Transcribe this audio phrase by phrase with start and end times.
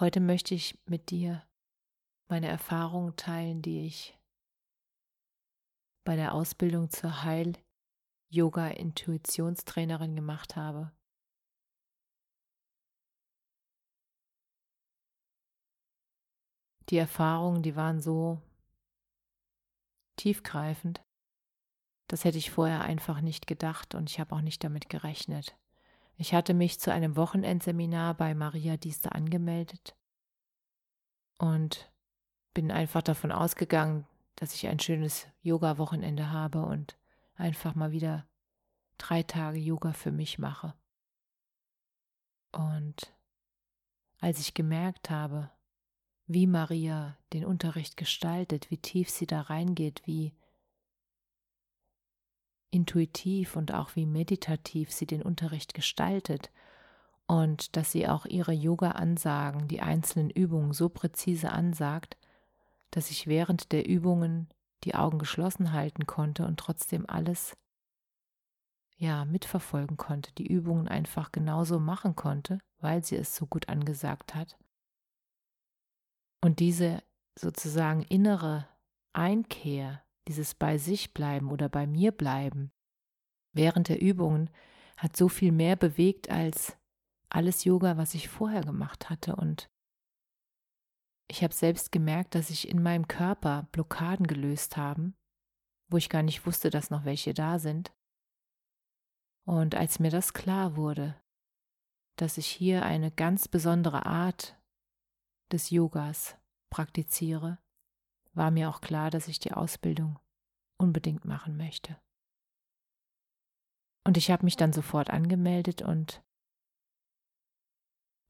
[0.00, 1.46] Heute möchte ich mit dir
[2.26, 4.18] meine Erfahrungen teilen, die ich
[6.06, 10.90] bei der Ausbildung zur Heil-Yoga-Intuitionstrainerin gemacht habe.
[16.88, 18.40] Die Erfahrungen, die waren so
[20.16, 21.02] tiefgreifend,
[22.08, 25.58] das hätte ich vorher einfach nicht gedacht und ich habe auch nicht damit gerechnet.
[26.20, 29.96] Ich hatte mich zu einem Wochenendseminar bei Maria Dieste angemeldet
[31.38, 31.90] und
[32.52, 36.98] bin einfach davon ausgegangen, dass ich ein schönes Yoga-Wochenende habe und
[37.36, 38.28] einfach mal wieder
[38.98, 40.74] drei Tage Yoga für mich mache.
[42.52, 43.16] Und
[44.18, 45.50] als ich gemerkt habe,
[46.26, 50.34] wie Maria den Unterricht gestaltet, wie tief sie da reingeht, wie
[52.70, 56.50] intuitiv und auch wie meditativ sie den Unterricht gestaltet
[57.26, 62.16] und dass sie auch ihre Yoga-Ansagen, die einzelnen Übungen so präzise ansagt,
[62.90, 64.48] dass ich während der Übungen
[64.84, 67.56] die Augen geschlossen halten konnte und trotzdem alles
[68.96, 74.34] ja mitverfolgen konnte, die Übungen einfach genauso machen konnte, weil sie es so gut angesagt
[74.34, 74.58] hat.
[76.42, 77.02] Und diese
[77.38, 78.66] sozusagen innere
[79.12, 82.72] Einkehr, dieses bei sich bleiben oder bei mir bleiben
[83.52, 84.50] während der Übungen
[84.96, 86.76] hat so viel mehr bewegt als
[87.28, 89.70] alles Yoga, was ich vorher gemacht hatte und
[91.28, 95.14] ich habe selbst gemerkt, dass ich in meinem Körper Blockaden gelöst haben,
[95.88, 97.92] wo ich gar nicht wusste, dass noch welche da sind.
[99.46, 101.14] Und als mir das klar wurde,
[102.16, 104.60] dass ich hier eine ganz besondere Art
[105.52, 106.36] des Yogas
[106.68, 107.58] praktiziere,
[108.32, 110.18] war mir auch klar, dass ich die Ausbildung
[110.78, 111.96] unbedingt machen möchte.
[114.04, 116.22] Und ich habe mich dann sofort angemeldet und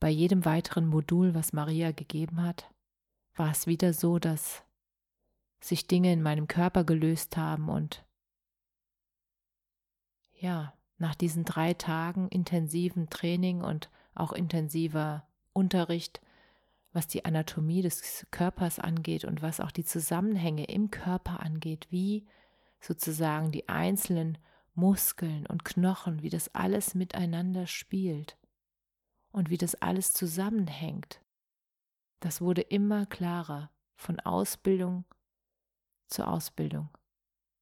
[0.00, 2.72] bei jedem weiteren Modul, was Maria gegeben hat,
[3.34, 4.64] war es wieder so, dass
[5.62, 8.04] sich Dinge in meinem Körper gelöst haben und
[10.32, 16.20] ja, nach diesen drei Tagen intensiven Training und auch intensiver Unterricht
[16.92, 22.26] was die Anatomie des Körpers angeht und was auch die Zusammenhänge im Körper angeht, wie
[22.80, 24.38] sozusagen die einzelnen
[24.74, 28.36] Muskeln und Knochen, wie das alles miteinander spielt
[29.30, 31.20] und wie das alles zusammenhängt.
[32.20, 35.04] Das wurde immer klarer von Ausbildung
[36.08, 36.88] zu Ausbildung,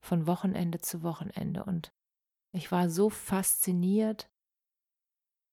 [0.00, 1.92] von Wochenende zu Wochenende und
[2.52, 4.30] ich war so fasziniert,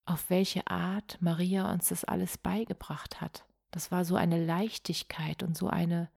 [0.05, 3.45] auf welche Art Maria uns das alles beigebracht hat.
[3.71, 6.09] Das war so eine Leichtigkeit und so eine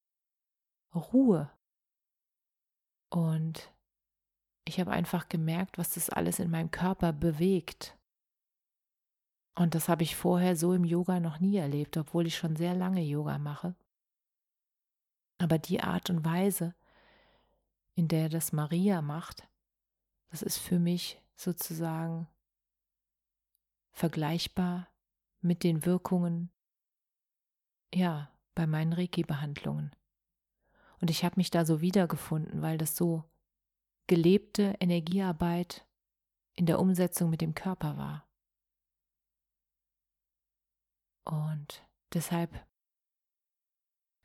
[0.94, 1.50] Ruhe.
[3.10, 3.72] Und
[4.64, 7.96] ich habe einfach gemerkt, was das alles in meinem Körper bewegt.
[9.54, 12.74] Und das habe ich vorher so im Yoga noch nie erlebt, obwohl ich schon sehr
[12.74, 13.76] lange Yoga mache.
[15.38, 16.74] Aber die Art und Weise,
[17.94, 19.46] in der das Maria macht,
[20.30, 22.26] das ist für mich sozusagen
[23.92, 24.88] vergleichbar
[25.40, 26.50] mit den Wirkungen
[27.94, 29.94] ja, bei meinen Reiki-Behandlungen.
[31.00, 33.24] Und ich habe mich da so wiedergefunden, weil das so
[34.06, 35.86] gelebte Energiearbeit
[36.54, 38.28] in der Umsetzung mit dem Körper war.
[41.24, 42.66] Und deshalb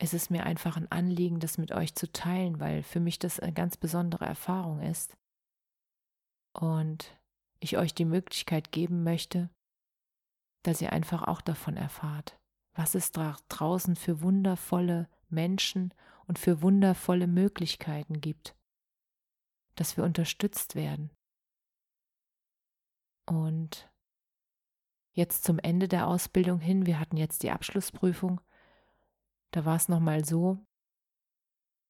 [0.01, 3.39] ist es mir einfach ein Anliegen, das mit euch zu teilen, weil für mich das
[3.39, 5.17] eine ganz besondere Erfahrung ist.
[6.53, 7.17] Und
[7.59, 9.49] ich euch die Möglichkeit geben möchte,
[10.63, 12.38] dass ihr einfach auch davon erfahrt
[12.79, 15.93] was es da draußen für wundervolle Menschen
[16.27, 18.55] und für wundervolle Möglichkeiten gibt,
[19.75, 21.11] dass wir unterstützt werden.
[23.25, 23.91] Und
[25.11, 28.39] jetzt zum Ende der Ausbildung hin, wir hatten jetzt die Abschlussprüfung,
[29.51, 30.65] da war es nochmal so,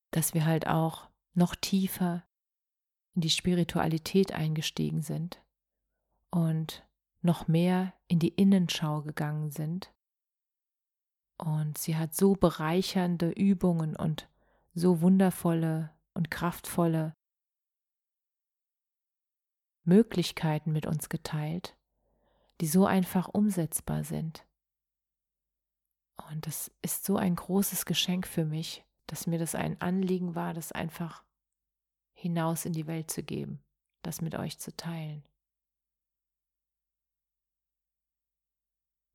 [0.10, 2.28] dass wir halt auch noch tiefer
[3.14, 5.40] in die Spiritualität eingestiegen sind
[6.32, 6.84] und
[7.22, 9.94] noch mehr in die Innenschau gegangen sind
[11.40, 14.30] Und sie hat so bereichernde Übungen und
[14.74, 17.16] so wundervolle und kraftvolle
[19.84, 21.78] Möglichkeiten mit uns geteilt,
[22.60, 24.46] die so einfach umsetzbar sind.
[26.30, 30.54] Und das ist so ein großes Geschenk für mich, dass mir das ein Anliegen war,
[30.54, 31.24] das einfach
[32.14, 33.64] hinaus in die Welt zu geben,
[34.02, 35.24] das mit euch zu teilen.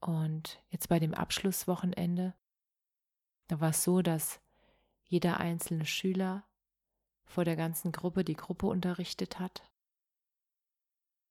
[0.05, 2.35] Und jetzt bei dem Abschlusswochenende,
[3.47, 4.39] da war es so, dass
[5.05, 6.47] jeder einzelne Schüler
[7.25, 9.67] vor der ganzen Gruppe die Gruppe unterrichtet hat.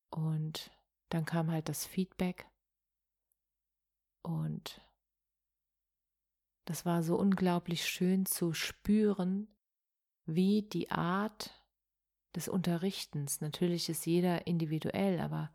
[0.09, 0.71] Und
[1.09, 2.47] dann kam halt das Feedback.
[4.23, 4.81] Und
[6.65, 9.49] das war so unglaublich schön zu spüren,
[10.25, 11.63] wie die Art
[12.35, 15.53] des Unterrichtens, natürlich ist jeder individuell, aber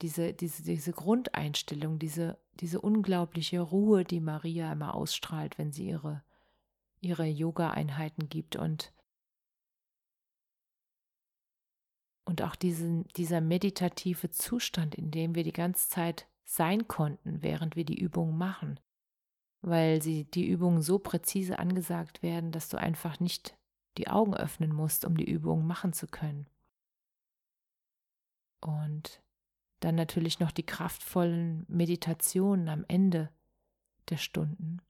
[0.00, 6.22] diese, diese, diese Grundeinstellung, diese, diese unglaubliche Ruhe, die Maria immer ausstrahlt, wenn sie ihre,
[7.00, 8.92] ihre Yoga-Einheiten gibt und,
[12.24, 17.76] und auch diesen, dieser meditative Zustand, in dem wir die ganze Zeit sein konnten, während
[17.76, 18.78] wir die Übungen machen
[19.66, 23.56] weil sie die Übungen so präzise angesagt werden, dass du einfach nicht
[23.96, 26.46] die Augen öffnen musst, um die Übungen machen zu können.
[28.60, 29.22] Und
[29.80, 33.30] dann natürlich noch die kraftvollen Meditationen am Ende
[34.08, 34.80] der Stunden.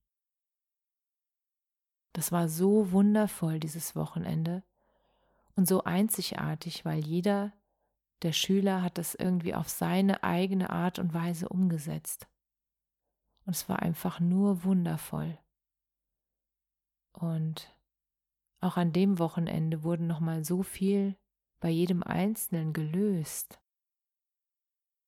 [2.12, 4.62] Das war so wundervoll dieses Wochenende
[5.56, 7.52] und so einzigartig, weil jeder
[8.22, 12.26] der Schüler hat das irgendwie auf seine eigene Art und Weise umgesetzt.
[13.44, 15.38] Und es war einfach nur wundervoll.
[17.12, 17.76] Und
[18.60, 21.16] auch an dem Wochenende wurde nochmal so viel
[21.60, 23.60] bei jedem Einzelnen gelöst,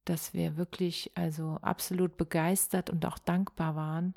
[0.09, 4.15] dass wir wirklich also absolut begeistert und auch dankbar waren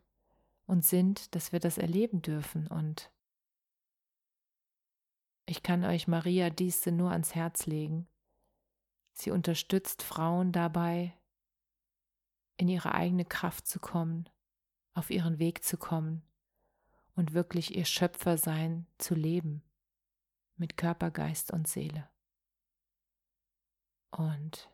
[0.65, 2.67] und sind, dass wir das erleben dürfen.
[2.67, 3.11] Und
[5.45, 8.07] ich kann euch Maria Dieste nur ans Herz legen.
[9.13, 11.13] Sie unterstützt Frauen dabei,
[12.55, 14.29] in ihre eigene Kraft zu kommen,
[14.93, 16.21] auf ihren Weg zu kommen
[17.15, 19.63] und wirklich ihr Schöpfersein zu leben
[20.55, 22.07] mit Körper, Geist und Seele.
[24.11, 24.69] Und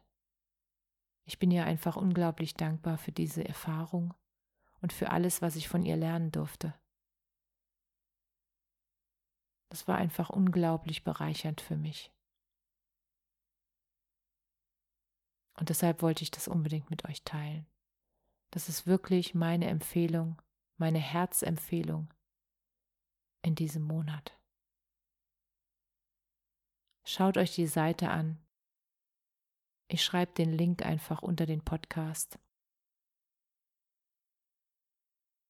[1.25, 4.13] ich bin ihr einfach unglaublich dankbar für diese Erfahrung
[4.81, 6.73] und für alles, was ich von ihr lernen durfte.
[9.69, 12.11] Das war einfach unglaublich bereichernd für mich.
[15.57, 17.65] Und deshalb wollte ich das unbedingt mit euch teilen.
[18.51, 20.41] Das ist wirklich meine Empfehlung,
[20.77, 22.13] meine Herzempfehlung
[23.41, 24.37] in diesem Monat.
[27.03, 28.44] Schaut euch die Seite an.
[29.87, 32.39] Ich schreibe den Link einfach unter den Podcast.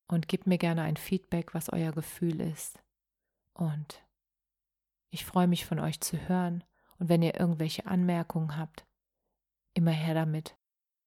[0.07, 2.79] Und gebt mir gerne ein Feedback, was euer Gefühl ist.
[3.53, 4.03] Und
[5.09, 6.63] ich freue mich von euch zu hören.
[6.99, 8.85] Und wenn ihr irgendwelche Anmerkungen habt,
[9.73, 10.57] immer her damit.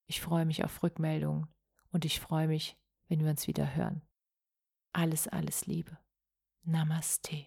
[0.07, 1.49] Ich freue mich auf Rückmeldungen
[1.91, 2.77] und ich freue mich,
[3.09, 4.03] wenn wir uns wieder hören.
[4.93, 5.99] Alles, alles Liebe.
[6.63, 7.47] Namaste.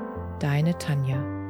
[0.41, 1.40] deine Tanja.